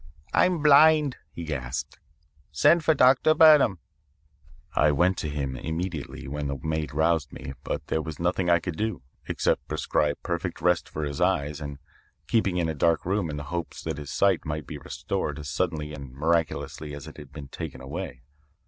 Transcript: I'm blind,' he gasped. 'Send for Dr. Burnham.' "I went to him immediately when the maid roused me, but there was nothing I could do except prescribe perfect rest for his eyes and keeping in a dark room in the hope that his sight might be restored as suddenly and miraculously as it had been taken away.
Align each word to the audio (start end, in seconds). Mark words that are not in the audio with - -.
I'm 0.33 0.63
blind,' 0.63 1.17
he 1.31 1.43
gasped. 1.43 1.99
'Send 2.51 2.83
for 2.83 2.95
Dr. 2.95 3.35
Burnham.' 3.35 3.77
"I 4.75 4.91
went 4.91 5.15
to 5.19 5.29
him 5.29 5.55
immediately 5.55 6.27
when 6.27 6.47
the 6.47 6.57
maid 6.63 6.91
roused 6.91 7.31
me, 7.31 7.53
but 7.63 7.85
there 7.85 8.01
was 8.01 8.19
nothing 8.19 8.49
I 8.49 8.57
could 8.57 8.75
do 8.75 9.03
except 9.27 9.67
prescribe 9.67 10.17
perfect 10.23 10.59
rest 10.59 10.89
for 10.89 11.03
his 11.03 11.21
eyes 11.21 11.61
and 11.61 11.77
keeping 12.25 12.57
in 12.57 12.67
a 12.67 12.73
dark 12.73 13.05
room 13.05 13.29
in 13.29 13.37
the 13.37 13.43
hope 13.53 13.75
that 13.83 13.99
his 13.99 14.09
sight 14.11 14.43
might 14.43 14.65
be 14.65 14.79
restored 14.79 15.37
as 15.37 15.49
suddenly 15.51 15.93
and 15.93 16.11
miraculously 16.13 16.95
as 16.95 17.05
it 17.05 17.17
had 17.17 17.31
been 17.31 17.49
taken 17.49 17.79
away. 17.79 18.23